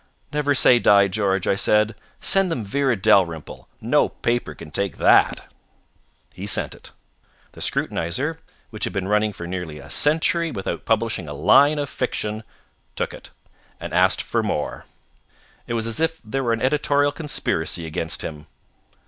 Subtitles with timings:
[0.33, 1.93] "'Never say die, George,' I said.
[2.19, 5.43] 'Send them "Vera Dalrymple." No paper can take that.'
[6.33, 6.89] "He sent it.
[7.51, 8.39] The Scrutinizer,
[8.71, 12.43] which had been running for nearly a century without publishing a line of fiction,
[12.95, 13.29] took it
[13.79, 14.85] and asked for more.
[15.67, 18.47] It was as if there were an editorial conspiracy against him."